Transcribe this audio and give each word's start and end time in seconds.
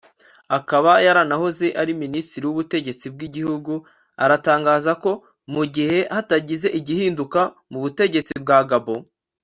akaba 0.57 0.91
yaranahoze 1.07 1.67
ari 1.81 1.93
Minisitiri 2.03 2.43
w’Ubutegetsi 2.45 3.05
bw’igihugu 3.13 3.73
aratangaza 4.23 4.91
ko 5.03 5.11
mu 5.53 5.63
gihe 5.75 5.97
hatagize 6.15 6.67
igihinduka 6.79 7.39
mu 7.71 7.77
butegetsi 7.83 8.33
bwa 8.43 8.59
Gabon 8.71 9.01